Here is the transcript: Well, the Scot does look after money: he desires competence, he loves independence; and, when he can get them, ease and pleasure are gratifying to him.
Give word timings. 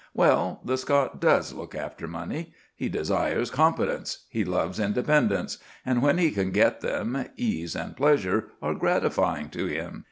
Well, 0.15 0.61
the 0.65 0.79
Scot 0.79 1.19
does 1.21 1.53
look 1.53 1.75
after 1.75 2.07
money: 2.07 2.53
he 2.75 2.89
desires 2.89 3.51
competence, 3.51 4.25
he 4.29 4.43
loves 4.43 4.79
independence; 4.79 5.59
and, 5.85 6.01
when 6.01 6.17
he 6.17 6.31
can 6.31 6.49
get 6.49 6.81
them, 6.81 7.25
ease 7.37 7.75
and 7.75 7.95
pleasure 7.95 8.45
are 8.63 8.73
gratifying 8.73 9.49
to 9.49 9.67
him. 9.67 9.99